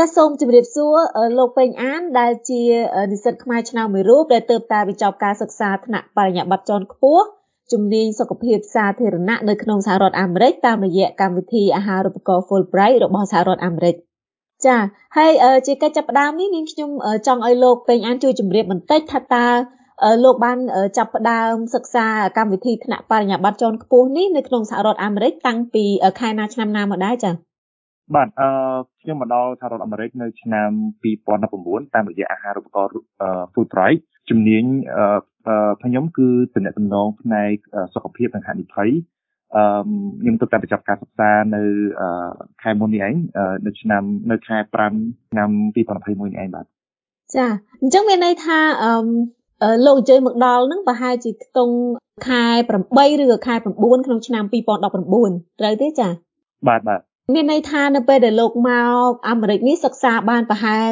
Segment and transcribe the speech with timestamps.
[0.00, 0.96] ចាសសូមជម្រាបសួរ
[1.38, 2.62] លោកពេញអាន ដែលជា
[3.12, 7.24] និស្សិតខ្មែរឆ្នាំមួយរូបដែលទើបតែបញ្ចប់ការសិក្សាថ្នាក់បរិញ្ញាបត្រជាន់ខ្ពស់
[7.72, 13.94] ជំនាញសុខភាពសាធារណៈនៅក្នុងសហរដ្ឋអាមេរិកតាមរយៈកម្មវិធីអាហារូបករណ៍ Fulbright របស់សហរដ្ឋអាមេរិក
[14.66, 14.76] ចា
[15.16, 15.32] ហើយ
[15.66, 16.90] ជាកិច្ចចាប់ផ្ដើមនេះនាងខ្ញុំ
[17.26, 19.46] ចង់ឲ្យលោកពេញអានជួយជម្រាបបន្តិចថាតើ
[20.24, 20.58] លោកបាន
[20.96, 22.06] ចាប់ផ្ដើមសិក្សា
[22.38, 25.84] កម្មវិធីថ្នាក់បរិញ្ញាបត្រជាន់ខ្ពស់នេះនៅក្នុងសហរដ្ឋអាមេរិកតាំងពី
[26.20, 27.47] ខែណាឆ្នាំណាមកដែរចា៎
[28.14, 28.48] បាទអឺ
[29.00, 30.70] ខ្ញុំមកដល់សហរដ្ឋអាមេរិកនៅឆ្នាំ
[31.32, 32.92] 2019តាមរយៈអាហារូបករណ៍
[33.52, 34.64] Fulbright ជំនាញ
[34.96, 37.54] អឺខ្ញុំគឺតំណតំណងផ្នែក
[37.94, 38.90] សុខភាពនិងហានិភ័យ
[39.56, 39.64] អឺ
[40.20, 41.62] ខ្ញុំទើបតែបញ្ចប់ការសិក្សានៅ
[42.62, 43.14] ខែមុននេះឯង
[43.66, 44.56] នៅឆ្នាំនៅខែ
[44.94, 46.66] 5ឆ្នាំ2021នេះឯងបាទ
[47.36, 47.46] ចា
[47.80, 51.74] អញ្ចឹងមានន័យថាអឺលោកអញ្ជើញមកដល់នឹងប្រហែលជាខ្ទង់
[52.28, 52.44] ខែ
[52.84, 53.64] 8ឬក៏ខែ9
[54.06, 56.08] ក្នុងឆ្នាំ2019ត្រូវទេចា
[56.68, 57.00] បាទបាទ
[57.34, 58.70] មានន័យថានៅពេលដែលលោកម
[59.08, 60.90] កអាមេរិកនេះសិក្សាបានប្រហែល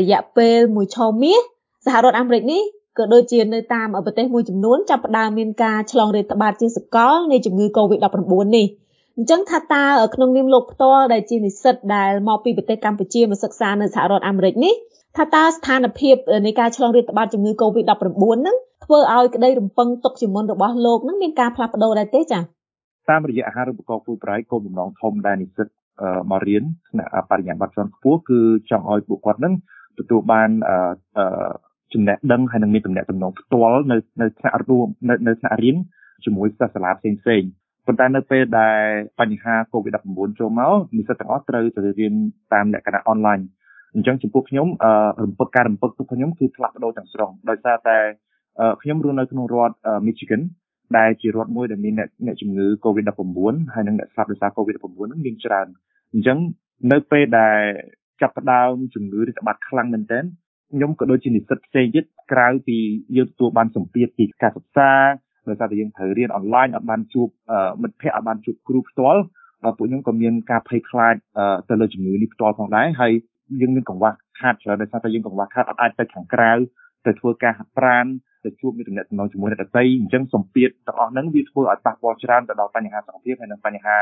[0.00, 1.40] រយៈពេលមួយឆមាស
[1.84, 2.62] សហរដ្ឋអាមេរិកនេះ
[2.98, 8.66] ក៏ដូចជានៅតាមប្រទេសមួយចំនួនចាប់ផ្ដើមមានការឆ្លងរាតត្បាតជាសកលនៃជំងឺ Covid-19 នេះ
[9.16, 9.84] អញ្ចឹងថាតើ
[10.14, 14.74] ក្នុងនាមលោកផ្ទាល់ដែលជានិស្សិតដែលមកពីប្រទេសកម្ពុជាមកសិក្សានៅសហរដ្ឋអាមេរិកនេះ
[15.16, 22.53] ថាតើស្ថានភាពនៃការឆ្លងរាតត្បាតជំងឺ Covid-19 ហ្នឹងធ្វើឲ្យក្តីរំពឹងទុកជាមុនរបស់លោកនឹងមានការផ្លាស់ប្ដូរដែរទេចា៎
[23.10, 25.68] តាមរយៈអាហារូបករណ៍ Fulbright គោលបំណងធំដែលនិស្សិត
[26.30, 29.54] មករៀនថ្នាក់បរិញ្ញាបត្រជាន់ខ្ពស់គឺចង់ឲ្យពួកគាត់នឹង
[29.98, 30.50] ទទួលបាន
[31.92, 35.76] ចំណេះដឹងហើយនឹងមានទំនាក់ទំនងផ្ទាល់នៅនៅថ្នាក់រួមនៅនៅថ្នាក់រៀន
[36.24, 37.42] ជាមួយសិស្សសាលាផ្សេងផ្សេង
[37.86, 38.80] ប៉ុន្តែនៅពេលដែល
[39.20, 42.14] បញ្ហា COVID-19 ចូលមកនិស្សិតទាំងអស់ត្រូវទៅរៀន
[42.52, 43.38] តាមលក្ខណៈអនឡាញ
[43.94, 44.68] អញ្ចឹងចំពោះខ្ញុំ
[45.22, 47.98] រំពឹងការរំពឹងទុកខ្ញុំគឺផ្លាស់ប្ដូរទាំងស្រុងដោយសារតែ
[48.82, 49.74] ខ្ញុំរស់នៅក្នុងរដ្ឋ
[50.06, 50.42] Michigan
[50.98, 51.94] ដែលជារដ្ឋមួយដែលមាន
[52.26, 55.66] អ្នកជំងឺ COVID-19 ហើយនិងអ្នកស្លាប់ដោយសារ COVID-19 ហ្នឹងមានច្រើន
[56.12, 56.38] អញ្ចឹង
[56.92, 57.60] នៅពេលដែល
[58.20, 60.24] ចាប់ផ្ដើមជំងឺរាតត្បាតខ្លាំងមែនទែន
[60.72, 62.78] ខ្ញុំក៏ដូចជានិស្សិតផ្សេងទៀតក្រៅពី
[63.16, 64.90] យើងទទួលបានសម្ពាធពីការសិក្សា
[65.48, 67.28] ដោយសារតែយើងត្រូវរៀនអនឡាញអត់បានជួប
[67.82, 69.22] មិត្តភ័ក្តិអត់បានជួបគ្រូផ្ទាល់
[69.76, 71.14] ពួកខ្ញុំក៏មានការភ័យខ្លាច
[71.68, 73.12] ទៅលើជំងឺនេះផ្ទាល់ផងដែរហើយ
[73.60, 76.52] យើងមានកង្វះខាតច្រើនដោយសារតែយើងកង្វះខាតអត់អាចទៅខាងក្រៅ
[77.06, 78.06] ទៅធ្វើការហាត់ប្រាណ
[78.44, 83.96] ទៅជួបមានទំនាក់ទំនងជាមួយអ្នកដទៃអញ្ចឹងសម្ពាធទាំងអស់ហ្នឹងវាធ្វើឲ្យប៉ះពាល់ច្រើនទៅដល់បញ្ហាសុខភាពហើយនិងបញ្ហា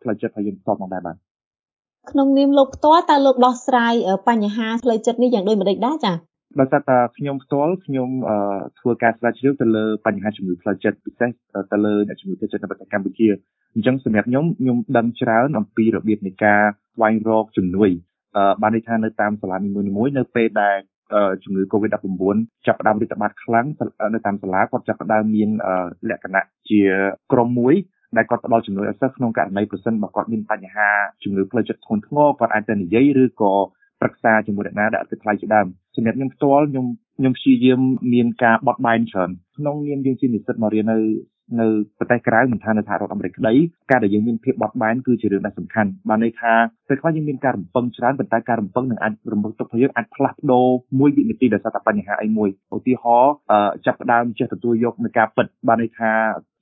[0.00, 1.16] ផ្លូវចិត្តរបស់យើងផ្ទាល់ផងដែរបាទ
[2.10, 3.94] ក្នុងនាមលោកផ្ទាល់តើលោកដោះស្រាយ
[4.28, 6.16] បញ្ហាផ្លូវចិត្តនេះយ៉ាងដូចម្តេចដែរចា៎
[6.60, 8.08] ដោយសារតែខ្ញុំផ្ទាល់ខ្ញុំ
[8.80, 11.30] ធ្វើការស្រាវជ្រាវទៅលើបញ្ហាជំងឺផ្លូវចិត្តពិសេស
[11.72, 13.28] ទៅលើអ្នកជំងឺផ្លូវចិត្តនៅប្រទេសកម្ពុជា
[13.74, 16.60] អញ្ចឹងសម្រាប់ខ្ញុំខ្ញុំដឹងច្រើនអំពីរបៀបនៃការ
[16.94, 17.90] ស្វែងរកជំនួយ
[18.62, 20.76] បានន័យថានៅតាមសាលានីមួយៗនៅពេលដែល
[21.42, 22.36] ជំងឺ Covid-19
[22.66, 23.66] ចាប់ផ្ដើមរីករាលដាលខ្លាំង
[24.14, 25.50] នៅតាមសាលាគាត់ចាប់ផ្ដើមមាន
[26.10, 26.80] លក្ខណៈជា
[27.32, 27.74] ក្រុមមួយ
[28.16, 30.90] ដែលគាត់ផ្ដល់ជំនួយឲ្យសិស្សក្នុងករណីប្រសិនបើគាត់មានបញ្ហា
[31.22, 33.54] ជំងឺផ្លូវចិត្តធ្ងន់ធ្ងរគាត់អាចទៅនិយាយឬក៏
[34.00, 35.66] ប្រឹក្សាជាមួយអ្នកណាដែលអត់គិតថ្លៃជាដើម
[35.96, 36.86] សម្រាប់ខ្ញុំផ្ទាល់ខ្ញុំ
[37.18, 37.80] ខ្ញុំព្យាយាម
[38.14, 40.98] មានការបត់បែនច្រើនក្នុងនាមយើងជានិស្សិតមករៀននៅ
[41.60, 41.68] នៅ
[41.98, 43.54] ប្រទេសក្រៅមិនថានៅសហរដ្ឋអាមេរិកក្តី
[43.90, 46.52] ការដែលយើងមានភាពបត់បែនគឺជារឿងដែលសំខាន់បានន័យថា
[46.88, 50.66] ពេលខ្លះយើងមានការរំពឹងច្រើនប៉ុន្តែការរំពឹងនឹងអាចរំពឹងទុកថាយើងអាចផ្លាស់ប្ដូរ
[50.98, 53.32] មួយវិនាទីដោយសារតែបញ្ហាអីមួយឧទាហរណ៍
[53.86, 56.10] ចាប់ផ្ដើមចេះទទួលយកនឹងការពិតបានន័យថា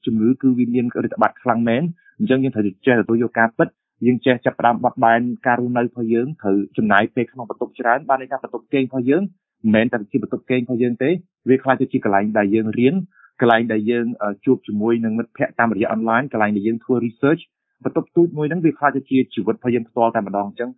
[0.07, 1.83] ជំងឺគឺវាមានរិទ្ធបត្តិខ្លាំងមែន
[2.19, 3.69] អញ្ចឹងយើងត្រូវចេះទទួលយកការពិត
[4.07, 9.23] យើងចេះចាប់ផ្ដើមបត់បែនការរស់នៅរបស់យើងត្រូវចំណាយពេលក្នុងបន្ទប់ច្រើនបានន័យថាបន្ទប់គេងរបស់យើង
[9.63, 11.11] មិនមែនតែជាបន្ទប់គេងរបស់យើងទេ
[11.49, 12.95] វាខ្លាចទៅជាកន្លែងដែលយើងរៀន
[13.41, 14.07] កន្លែងដែលយើង
[14.45, 17.43] ជួបជាមួយនឹងមិត្តភ័ក្តិតាមរយៈអនឡាញកន្លែងដែលយើងធ្វើ research
[17.85, 20.71] បន្ទប់ទូចមួយហ្នឹងវាខ្លាចទៅជាជីវិតរបស់យើងផ្ទាល់តែម្ដងអញ្ចឹង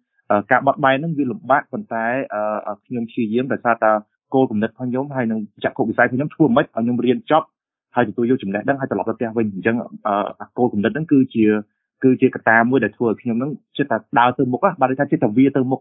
[0.51, 2.05] ការបត់បែនហ្នឹងវាលំបាកប៉ុន្តែ
[2.87, 3.91] ខ្ញុំព្យាយាមដោយសារតែ
[4.35, 7.47] គោលគំនិតរបស់ខ្ញុំហើយនឹងចក្ខុវិស័យរបស់ខ្ញុំធ្វើមិនឲ្យខ្ញុំរៀនចប់
[7.95, 9.77] ហើយទទួលយកចំណេះដឹងហើយត្រឡប់ទៅផ្ទះវិញអញ្ចឹង
[10.59, 11.47] គោលគំនិតហ្នឹងគឺជា
[12.05, 15.81] គឺជាកត្តាមួយដែលធ្វើឲ្យខ្ញុំហ្នឹងចិត្តតែដើរទៅមុខបាទថាចិត្តតែវាទៅមុខ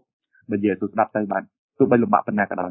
[0.50, 1.42] បើនិយាយទៅស្ដាប់ទៅបាទ
[1.78, 2.70] ទោះបីលំបាកប៉ុណ្ណាក៏ដោយ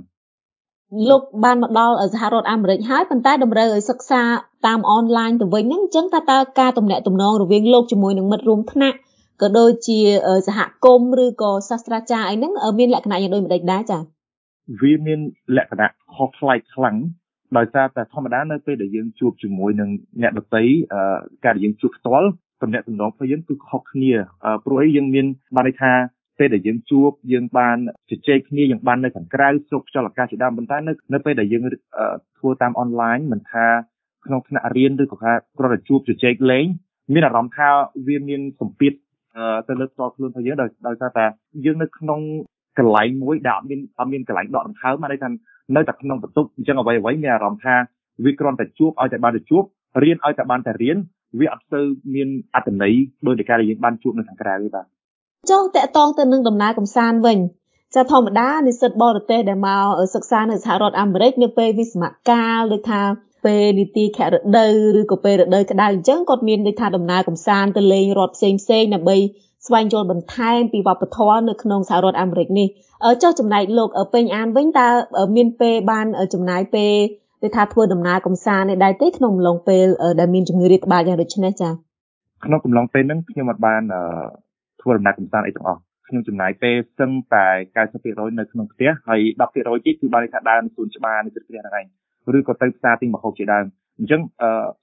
[1.09, 4.21] លោកបានមកដល់សហរដ្ឋអាមេរិកហើយប៉ុន្តែតម្រូវឲ្យសិក្សា
[4.67, 8.97] តាមអនឡាញទៅវិញហ្នឹងអញ្ចឹងតើតើការទំនាក់ទំនងរវាងលោកជាមួយនឹងមិត្តរួមថ្នាក់
[9.41, 9.99] ក៏ដូចជា
[10.47, 14.01] សហគមន៍ឬក៏សាស្ត្រាចារ្យអីហ្នឹងមានលក្ខណៈយ៉ាងដូចម្ដេចដែរចា៎
[14.81, 15.19] វាមាន
[15.57, 16.97] លក្ខណៈខុសប្លែកខ្លាំង
[17.57, 19.89] ដោយសារតែធម្មតានៅពេលដែលយើងជួបជាមួយនឹង
[20.21, 20.63] អ្នកដទៃ
[21.45, 22.29] ការដែលយើងជួបផ្ទាល់
[22.61, 24.11] ទំនាក់ទំនងរបស់យើងគឺខុសគ្នា
[24.65, 25.25] ព្រោះអីយើងមាន
[25.55, 25.91] បានន័យថា
[26.37, 27.77] ពេលដែលយើងជួបយើងបាន
[28.09, 31.61] ជជែកគ្នាយើងបាននៅខាងក្រៅស្រុកខ្យល់អាកាសជាដើមប៉ុន្តែនៅនៅពេលដែលយើង
[32.37, 33.65] ធ្វើតាមអនឡាញមិនថា
[34.25, 36.65] ក្នុងថ្នាក់រៀនឬក៏ថាគ្រាន់តែជួបជជែកលេង
[37.13, 37.69] មានអារម្មណ៍ថា
[38.07, 38.93] វាមានសម្ពាធ
[39.67, 41.25] ទៅលើផ្ទាល់ខ្លួនរបស់យើងដោយដោយសារតែ
[41.65, 42.19] យើងនៅក្នុង
[42.77, 45.29] កន្លែងមួយដែលអត់មានអត់មានកន្លែងដកដង្ហើមបានន័យថា
[45.75, 47.75] នៅតែក្នុងបន្ទប់អញ្ចឹងអ្វីអ្វីមានអារម្មណ៍ថា
[48.23, 49.63] វាគ្រាន់តែជួបឲ្យតែបានទៅជួប
[50.03, 50.97] រៀនឲ្យតែបានតែរៀន
[51.39, 51.81] វាអត់ទៅ
[52.15, 52.95] មានអត្តន័យ
[53.27, 54.85] ដោយតែការដែលយើងបានជួបនៅខាងក្រៅទេបាទ
[55.49, 57.39] ចុះតកតងទៅនឹងដំណើរកំសាន្តវិញ
[57.95, 63.01] ចាធម្មតានិស្សិតបរទេសដែលមកសិក្សានៅសហរដ្ឋអាមេរិកនៅពេលវិស្សមកាលដូចថា
[63.45, 69.17] ពេលនីតិខរដូវឬក៏ពេលរដូវក្តៅអញ្ចឹងគាត់មានដូចថាដំណើរកំសាន្តទៅលេងរដ្ឋផ្សេងផ្សេងដើម្បី
[69.67, 72.67] ស្វែងយល់បន្ថែមពីវប្បធម៌នៅក្នុងសហរដ្ឋអាមេរិកនេះ
[73.21, 74.87] ចុះចំណែកលោកពេញអានវិញតើ
[75.35, 76.93] មានពេលបានចំណាយពេល
[77.43, 79.85] ដូចថាធ្វើដំណើរកំសាន្តនេះដែរទេក្នុងអំឡុងពេល
[80.19, 81.71] ដែលមានជំងឺរាតត្បាតយ៉ាងដូចនេះចា៎
[82.45, 83.81] ក្នុងកំឡុងពេលហ្នឹងខ្ញុំអត់បាន
[84.85, 87.47] ធ្វើដំណើរកំសាន្តអីទាំងអស់ខ្ញុំចំណាយពេលសឹងតែ
[87.93, 91.85] 90%នៅក្នុងផ្ទះហើយ10%ទៀតគឺបានថាដើរសួនច្បារនៅជិតផ្ទះហ្នឹងឯង
[92.37, 93.65] ឬក៏ទៅផ្សារទិញម្ហូបជាដើម
[93.99, 94.21] អញ្ចឹង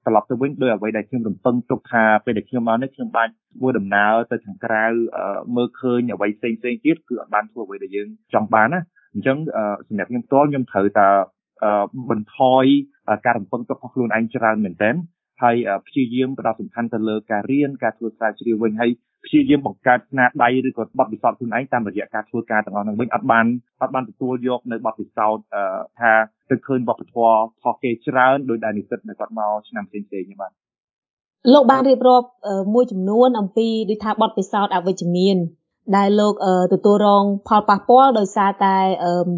[0.07, 3.29] ត្រឡប់ទៅវិញដោយអ្វីដែលខ្ញុំរំពឹងទុកថាពេលដែលខ្ញុំមកនេះខ្ញុំបាន
[3.59, 4.85] ធ្វើដំណើរទៅខាងក្រៅ
[5.57, 8.81] មើលឃើញអ្វីផ្សេងផ្សេងទៀតគឺអត់បានធ្វើអ្វីដែលយើងចង់បានណា
[9.15, 9.39] អញ្ចឹង
[9.89, 11.09] សម្រាប់ខ្ញុំផ្ទាល់ខ្ញុំត្រូវតែ
[12.11, 12.65] បន្ថយ
[13.27, 14.95] ការរំពឹងទុករបស់ខ្លួនឯងច្រើនមែនទែន
[15.43, 15.57] ហើយ
[15.87, 18.91] ព្យាយាមផ្ដោតសំខាន់ទៅលើការរៀនការធ្វើស្រាវជ្រាវវិញហើយ
[19.25, 23.47] ព្យាយាមបង្កើតស្នាដៃឬក៏បទពិសោធន៍ខ្លួនឯងតាមរយៈការធ្វើការទាំងអស់ហ្នឹងវិញអត់បាន
[23.83, 25.45] អត់បានទទួលយកនៅបទពិសោធន៍
[26.01, 26.13] ថា
[26.51, 30.53] ទៅឃើញវប្បធម៌ផុសគេច្រើនដោយដែលនិស្សិតដែលគាត់មកឆ្នាំផ្សេងៗនេះបាទ
[31.53, 32.29] លោកបានរៀបរាប់
[32.75, 35.37] មួយចំនួនអំពីដូចថាបទពិសោធន៍អវិជ្ជមាន
[35.97, 36.35] ដែលលោក
[36.73, 38.77] ទទួលរងផលប៉ះពាល់ដោយសារតែ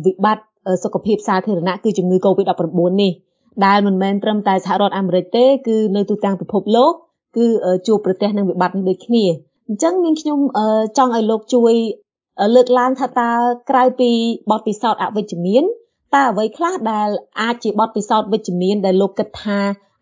[0.07, 0.45] វិបត្តិ
[0.85, 3.13] សុខភាពសាធារណៈគឺជំងឺ Covid-19 នេះ
[3.67, 6.93] ដែលមិនមែនត្រឹមតែសហរដ្ឋអាមេរិកទេគឺនៅទូទាំងពិភពលោក
[7.37, 7.47] គឺ
[7.87, 9.25] ជួបប្រទះនឹងវិបត្តិនេះដូចគ្នា
[9.69, 10.39] អញ្ចឹងនាងខ្ញុំ
[10.99, 11.75] ចង់ឲ្យលោកជួយ
[12.55, 13.31] លើកឡើងថាតើ
[13.71, 14.11] ក្រៅពី
[14.51, 15.65] បទពិសោធន៍អវិជ្ជមាន
[16.15, 17.09] តើអ្វីខ្លះដែល
[17.41, 19.59] អាចជាបទពិសោធន៍វិជ្ជមានដែលលោកគិតថា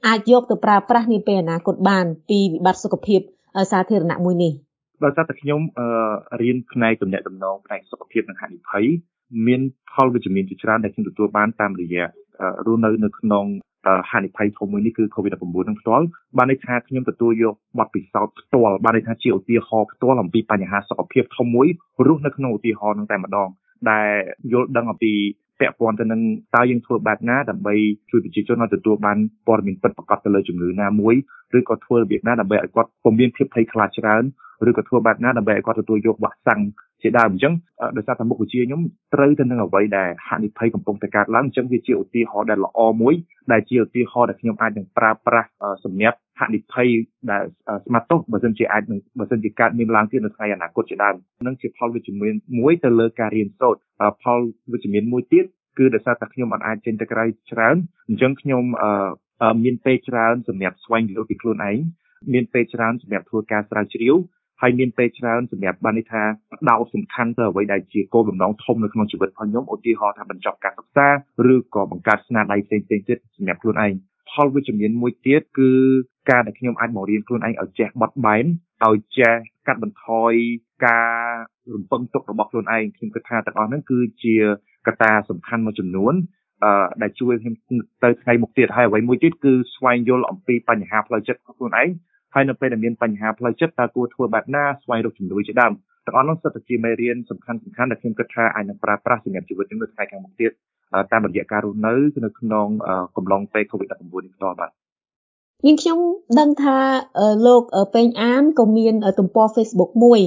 [0.07, 3.21] អាចយកទៅប្រើប្រាស់នាពេលអនាគតបាន ពីវិបត្តិសុខភាព
[3.73, 4.53] សាធារណៈមួយនេះ
[5.05, 5.61] ដោយសារតែខ្ញុំ
[6.43, 8.85] រៀនផ្នែកតំណែងតំណងផ្នែកសុខភាពនិងហានិភ័យ
[9.47, 9.61] មាន
[9.93, 12.05] ផលវិជ្ជមានជាច្រើនដែលខ្ញុំទទួលបានតាមរយៈ
[12.67, 13.45] រស់នៅនៅក្នុង
[14.11, 16.07] ហានិភ័យធំមួយនេះគឺ COVID-19 នឹងផ្ទាល់
[16.37, 21.67] បានន័យថាខ្ញុំទទួលយកបទពិសោធន៍ផ្ទាល់បានន័យថាជាឧទាហរណ៍ផ្ទាល់អំពីបញ្ហាសុខភាពធំមួយ
[22.07, 23.49] រស់នៅក្នុងឧទាហរណ៍នឹងតែម្ដង
[23.91, 24.09] ដែល
[24.53, 25.13] យល់ដឹងអំពី
[25.61, 26.21] ពាក់ព័ន្ធទៅនឹង
[26.55, 27.75] តើយើងធ្វើបែបណាដើម្បី
[28.11, 31.15] ជួយប្រជាជនឲ្យទទួលបានព័ត៌មានពិតប្រាកដទៅលើជំងឺណាមួយ
[31.59, 34.23] ឬក៏ធ្វើរបៀបណាដើម្បីឲ្យគាត់ពុំមានភាពភ័យខ្លាចច្រើន
[34.69, 36.61] ឬក៏ធ្វើបែបណាដើម្បីឲ្យគាត់ទទួលយកវ៉ាក់សាំង
[37.03, 37.55] ជាដើមអញ្ចឹង
[37.97, 38.83] ដោយសារតែមុខវិជ្ជាខ្ញុំ
[39.15, 43.15] ត្រូវទៅនឹងអ្វីដែលហានិភ័យកំពុងតែកើតឡើងអញ្ចឹងវាជាឧទាហរណ៍ដែលល្អមួយ
[43.53, 45.49] ដែលជាឧទាហរណ៍ដែលខ្ញុំអាចនឹងប្រើប្រាស់
[45.85, 46.89] សម្រាប់ហានិភ័យ
[47.31, 47.43] ដែល
[47.87, 51.15] ស្មាត់ទោសបើសិនជាអាចនឹងបើសិនជាកើតមានឡើងទៀតនៅថ្ងៃអនាគតជាដើម
[51.47, 53.81] នឹងជាផលវិជ្ជមានមួយទៅលើការរៀនសូត្រ
[54.23, 54.39] ផល
[54.73, 55.45] វិជ្ជមានមួយទៀត
[55.79, 57.77] គឺដោយសារតែខ្ញុំអត់អាចចេញទៅក្រៅច្រើន
[58.09, 58.63] អញ្ចឹងខ្ញុំ
[59.65, 61.79] មានពេលច្រើនសម្រាប់ស្វែងយល់ពីខ្លួនឯង
[62.33, 64.15] មានពេលច្រើនសម្រាប់ធ្វើការស្រាវជ្រាវ
[64.63, 66.23] ហើយមានពេលច្រើនសម្រាប់បានន័យថា
[66.53, 71.09] ផ្ដោតសំខាន់ទៅអ្វីដែលជាគោលបំណងធំនៅក្នុងជីវិតរបស់ខ្ញុំឧទាហរណ៍ថាបញ្ចប់ការសិក្សា
[71.55, 73.93] ឬក៏បង្កើតស្នាដៃផ្សេងៗទៀតសម្រាប់ខ្លួនឯង
[74.31, 75.71] ផលវិជ្ជមានមួយទៀតគឺ
[76.31, 78.45] ការដែលខ្ញុំអាចបង្រៀនខ្លួនឯងឲ្យចេះបត់បែន
[78.87, 79.35] ឲ្យចេះ
[79.67, 80.33] កាត់បន្ថយ
[80.87, 81.11] ការ
[81.75, 84.35] រំពឹងទុករបស់ខ្លួនឯងខ្ញុំគិតថាទាំងអស់ហ្នឹងគឺជា
[84.87, 86.15] កត្តាសំខាន់មួយចំនួន
[86.65, 87.55] អឺដែលជួយខ្ញុំ
[88.05, 91.89] ទៅថ្ងៃមុខទៀតហើយអ្វីមួយទៀតគឺស្វែងយល់អំពីបញ្ហាផ្លូវចិត្តរបស់ខ្លួនឯង
[92.35, 95.73] ហើយនៅពេលដែលមានបញ្ហាផ្លូវចិត្តតើគួរធ្វើបែបណាស្វែងរកជំនួយជាដើម
[96.07, 100.51] ទាំងអស់នោះសិតតែជាមេរៀនសំខាន់សំខាន់ដែលខ្ញុំគិតថាអាចនឹងប្រើប្រាស់សម្រាប់ជីវិតនៅថ្ងៃខាងមុខទៀត
[101.13, 101.95] តាមរយៈការរស់នៅ
[102.25, 102.69] នៅក្នុង
[103.17, 104.71] កំឡុងពេល COVID-19 នេះផ្ទាល់បាទ
[105.67, 105.99] នាងខ្ញុំ
[106.41, 106.77] ដឹងថា
[107.47, 107.63] លោក
[107.95, 110.21] ពេញអានក៏មានទំព័រ Facebook មួយ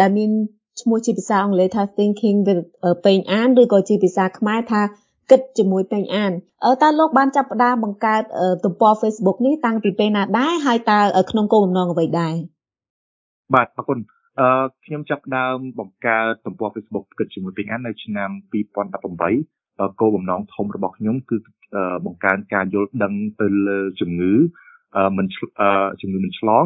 [0.00, 0.30] ដែលមាន
[0.80, 2.62] ឈ្មោះជាភាសាអង់គ្លេសថា Thinking with
[3.04, 4.82] ពេញអានឬក៏ជាភាសាខ្មែរថា
[5.30, 6.32] គិតជាមួយពេញអាន
[6.82, 8.22] តើលោកបានចាប់ផ្ដើមបង្កើត
[8.64, 10.98] ទំព័រ Facebook នេះតាំងពីពេលណាដែរហើយតើ
[11.30, 12.34] ក្នុងគោលបំណងអ្វីដែរ
[13.54, 13.98] បាទអរគុណ
[14.40, 18.30] អឺខ្ញុំចាប់ផ្ដើមបង្កើតទំព័រ Facebook គិតជាមួយពេញអាននៅឆ្នាំ
[18.94, 21.36] 2018គោលបំណងធំរបស់ខ្ញុំគឺ
[22.06, 24.32] បង្កើនការយល់ដឹងទៅលើជំងឺ
[25.16, 25.26] មិន
[26.00, 26.64] ជំងឺមិនឆ្លង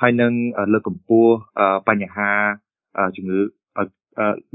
[0.00, 0.32] ហើយនឹង
[0.72, 1.32] លើកកម្ពស់
[1.88, 2.30] បញ្ហា
[3.16, 3.38] ជំងឺ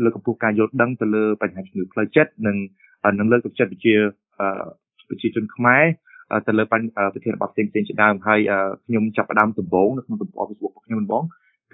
[0.03, 2.57] លើកកម្ពស់ការយល់ដឹងទៅលើបញ្ហាជំងឺផ្លូវចិត្តនិង
[3.19, 3.95] នឹងលើកទឹកចិត្តវិជា
[5.10, 5.83] ប្រជាជនខ្មែរ
[6.48, 8.39] ទៅលើបញ្ហាប្រធានបទផ្សេងៗជាដើមហើយ
[8.86, 11.24] ខ្ញុំចាប់ផ្ដើមដំបូងនៅក្នុងទំព័រ Facebook របស់ខ្ញុំដំបូង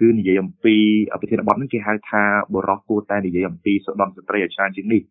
[0.00, 0.76] គឺនិយាយអំពី
[1.20, 2.22] ប្រធានបទនេះគេហៅថា
[2.54, 5.02] បរោះគួរតែនិយាយអំពីសុដនស្ត្រីឲ្យច្រើនជាងនេះ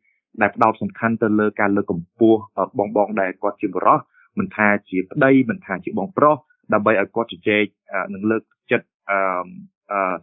[0.41, 2.39] ដែលផ្ដោតសំខាន់ទៅលើការលើកកម្ពស់
[2.79, 3.99] បងបងដែលគាត់ជាបរោះ
[4.39, 6.35] មិនថាជាប្តីមិនថាជាបងប្រុស
[6.73, 7.63] ដើម្បីឲ្យគាត់ជជែក
[8.13, 9.19] នឹងលើកចិត្តអឺ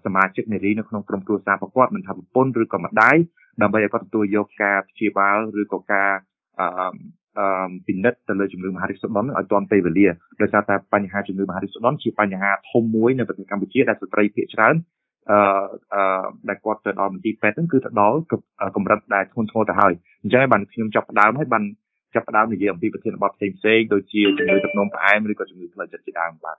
[0.05, 3.17] សមាជិកនារីនៅក្នុងក្រុមគ្រួសាររបស់គាត់មិនថាប្រពន្ធឬក៏ម្ដាយ
[3.63, 6.11] ដើម្បីឲ្យគាត់ទទួលយកការព្យាបាលឬក៏ការ
[6.61, 6.67] អឺ
[7.39, 10.07] អឺពិនិត្យទៅលើជំងឺមហារីកសុដុនឲ្យទាន់ពេលវេលា
[10.41, 14.75] ដោយសារតែបញ្ហាជំងឺមហារីកសុដុនជាបញ្ហាធំមួយនៅប្រទេសកម្ពុជាដែលស្ត្រីភាគច្រើន
[15.31, 15.39] អឺ
[15.95, 18.19] អឺដែលគាត់ទៅដល់មន្ទីរពេទ្យហ្នឹងគឺទៅដល់
[18.77, 21.65] កម្រិតដែលធ្ងន់ធ្ងរទៅហើយអញ្ចឹងបានខ្ញុំចាប់ផ្ដើមហើយបាន
[22.15, 26.57] ចាប់ផ្ដើមនិយាយអំពីប្រធានបទផ្សេងផ្សេងដូចជាជំងឺទឹកនោមផ្អែមឬក៏ជំងឺផ្លូវចិត្តជាដើមបាទ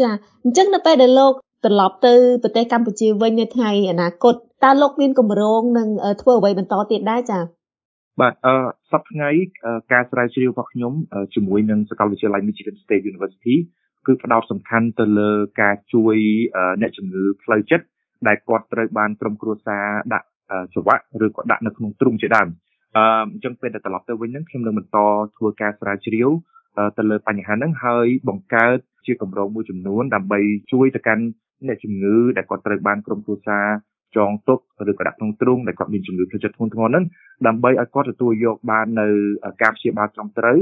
[0.00, 0.10] ចា
[0.44, 1.32] អញ្ចឹងនៅពេលដែលលោក
[1.64, 4.34] ត្រឡប់ទៅប្រទេសកម្ពុជាវិញនៅថ្ងៃអនាគត
[4.64, 5.88] តើលោកមានគម្រោងនឹង
[6.20, 7.42] ធ្វើអ្វីបន្តទៀតដែរចា៎
[8.20, 8.54] បាទអឺ
[8.92, 9.30] សប្តាហ៍ថ្ងៃ
[9.92, 10.92] ការស្រាវជ្រាវរបស់ខ្ញុំ
[11.34, 13.56] ជាមួយនឹងសាកលវិទ្យាល័យ Michigan State University
[14.06, 16.16] គឺផ្ដោតសំខាន់ទៅលើការជួយ
[16.80, 17.84] អ្នកជំងឺផ្លូវចិត្ត
[18.28, 20.26] ដែលគាត់ត្រូវបានក្រុមគ្រួសារដាក់
[20.72, 22.48] ច្រវាក់ឬក៏ដាក់នៅក្នុងទ្រុងជាដើម
[22.96, 24.98] អឺអញ្ចឹងពេលដែលត្រឡប់ទៅវិញហ្នឹងខ្ញុំនឹងបន្ត
[25.36, 26.28] ធ្វើការស្រាវជ្រាវ
[26.98, 30.40] ទៅលើបញ្ហាហ្នឹងហើយបង្កើតជាគម្រោងមួយចំនួនដើម្បី
[30.72, 31.24] ជួយទៅកាន់
[31.66, 33.66] អ្នកជំងឺដែលគាត់ត្រូវបានក្រុមគ្រួសារ
[34.16, 34.58] ចងទុក
[34.90, 37.04] ឬក៏ដាក់ក្នុងទ្រុងដែលគាត់មានជំងឺផ្លូវចិត្តធ្ងន់ធ្ងរហ្នឹង
[37.46, 39.06] ដើម្បីឲ្យគាត់ទទួលយកបាននៅ
[39.62, 40.58] ការព្យាបាលត្រឹមត្រូវ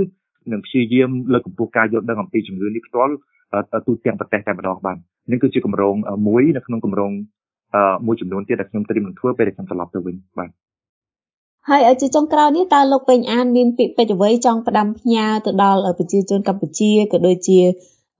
[0.53, 3.15] និងព្យាយាមលើកកម្ពស់ការយល់ដឹងអំពីជំងឺនេះផ្ទាល់
[3.87, 4.97] ទូទាំងប្រទេសតែម្ដងបាន
[5.33, 5.95] នេះគឺជាគម្រោង
[6.29, 7.13] មួយនៅក្នុងគម្រោង
[8.07, 10.51] មួយចំនួនទៀតដែលខ្ញុំត្រៀមនឹងធ្វើពេលដែលខ្ញុំត្រឡប់ទៅវិញបាទ
[11.69, 17.59] ហើយជាចុងក្រោយនេះតើលោកពេញអានមានពាក្យពេចន៍អ្វីចង់ផ្ដាំផ្ញើទៅដល់ប្រជាជនកម្ពុជាក៏ដូចជា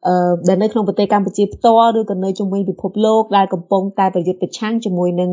[0.07, 5.31] អឺដែលនៅក្នុងប្រទេសកម្ពុជាផ្ទាល់ឬក៏នៅជុំវិញពិភពលោកដែលកំពុងតែប្រយុទ្ធប្រឆាំងជាមួយនឹង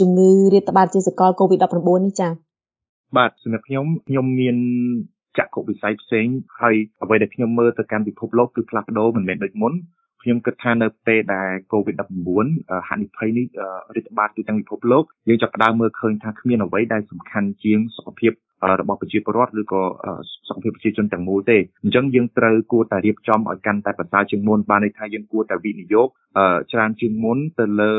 [0.00, 2.32] ជំងឺរាតត្បាតជាសកល COVID-19 នេះចា៎
[3.16, 4.56] បាទសម្រាប់ខ្ញុំខ្ញុំមាន
[5.38, 6.26] ចក្ខុវិស័យផ្សេង
[6.60, 9.72] ហើយអ្វីដែលខ្ញុំមើលទៅកាន់ពិភពលោកគឺផ្លាស់ប្ដូរមិនមែនដូចមុន
[10.22, 13.46] ខ្ញុំគិតថានៅពេលដែល COVID-19 ហានិភ័យនេះ
[13.94, 18.32] រាតត្បាតទូទាំងពិភពលោកយើងចាប់ផ្ដើមមើលឃើញថាគ្មានអ្វីដែលសំខាន់ជាងសុខភាព
[18.80, 19.82] របស់ប្រជាពលរដ្ឋឬក៏
[20.48, 26.08] សុខភាពប្រជាជនទាំងមូលទេអញ្ចឹងយើងត្រូវគួរតែរៀបចំឲ្យកាន់តែប្រសើរជាងមុនបានន័យថាយើងគួរតែវិនិយោគ
[26.72, 27.92] ច្រើនជាងមុនទៅលើ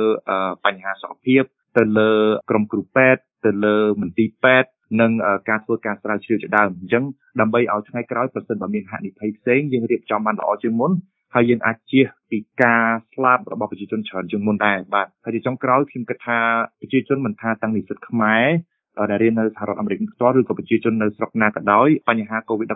[0.65, 1.43] បញ្ហាសុខភាព
[1.77, 2.11] ទៅលើ
[2.49, 4.69] ក្រុមគ្រូពេទ្យទៅលើមន្ទីរពេទ្យ
[5.01, 5.11] និង
[5.49, 7.03] ការធ្វើការស្រាវជ្រាវជាដើមអញ្ចឹង
[7.39, 10.91] ដើម្បីឲ្យថ្ងៃក្រោយប្រសិនបើមានហានិភ័យផ្សេងយើងរៀបចំបានល្អជាងមុន
[11.35, 16.39] ហើយយើងអាចជៀសពីការស្លាប់របស់ប្រជាជនច្រើនជាងមុនដែរបាទហើយជាចុងក្រោយខ្ញុំគិតថា
[16.79, 18.45] ប្រជាជនមិនថាទាំងនិស្សិតខ្មែរ
[19.11, 22.71] ដែលរៀននៅសហរដ្ឋអាមេរិកផ្ទាល់ឬក៏ប្រជាជននៅស្រុកណាក៏ដោយបញ្ហា COVID-19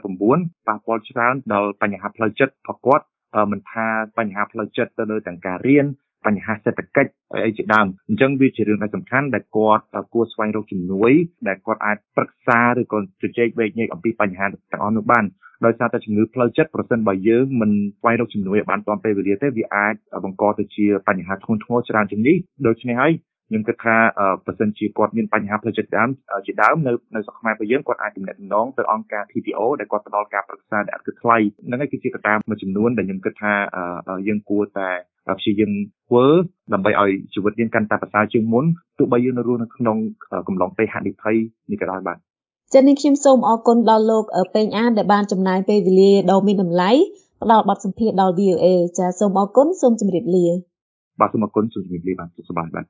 [0.67, 3.05] ប៉ះពាល់ច្រើនដល់បញ្ហាផ្លូវចិត្តរបស់គាត់
[3.51, 3.87] មិនថា
[4.17, 5.85] បញ្ហាផ្លូវចិត្តទៅលើទាំងការរៀន
[6.25, 7.11] បញ្ហាសេដ្ឋកិច្ច
[7.45, 11.11] អីជាដើមអញ្ចឹងវាជារឿងដែលសំខាន់ដែលគាត់គួរស្វែងរកជំនួយ
[11.47, 15.25] ដែលគាត់អាចប្រឹក្សាឬក៏ជជែកវែកញែកអំពីបញ្ហាទាំងអស់នោះបាន
[15.65, 22.37] ដោយសារតែជំងឺផ្លូវចិត្តប្រសិនបើយើងមិនស្វែងរកជំនួយឲ្យបានទាន់ពេលវេលាទេវាអាចបង្កទៅជាបញ្ហាធ្ងន់ធ្ងរច្រើនជាងនេះ
[22.67, 23.13] ដូច្នេះហើយ
[23.47, 23.95] ខ្ញុំគិតថា
[24.45, 26.09] ប្រសិនជាគាត់មានបញ្ហាផ្លូវចិត្តដើម
[26.45, 33.53] ជាដើមនៅនៅស្រុកខ្មែររបស់យើងគាត់អាចទំនាក់ទំនងទៅអង្គការ TPO ដែលគាត់ផ្ដល់ការប្រឹក្សាដែលអត់គិតថ្លៃហ្នឹងហើយគឺជាកត្តាមួយចំនួនដែលខ្ញុំគិតថា
[34.27, 34.89] យើងគួរតែ
[35.37, 35.71] ព្យាយាម
[36.07, 36.25] ធ្វើ
[36.73, 38.65] ដើម្បីឲ្យជីវិតយើងកាន់តែប្រសើរជាងមុន
[38.97, 39.97] ទោះបីយើងនៅរស់នៅក្នុង
[40.47, 41.35] កំឡុងពេលហានិភ័យ
[41.71, 42.17] នេះក៏ដោយបាទ
[42.73, 44.23] ចា៎នេះខ្ញុំសូមអរគុណដល់លោក
[44.55, 46.91] ពេងអានដែលបានចំណាយពេលវេលាដ៏មានតម្លៃ
[47.41, 48.65] ផ្ដល់បទសម្ភាសន៍ដល់ VOA
[48.97, 50.45] ចា៎សូមអរគុណសូមជម្រាបលា
[51.19, 52.81] បាទសូមអរគុណសូមជម្រាបលាបាទសុខសប្បាយបាទ